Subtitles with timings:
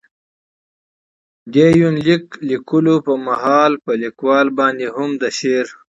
[1.53, 5.67] دې يونليک ليکلو په مهال، په ليکوال باندې هم د شعر.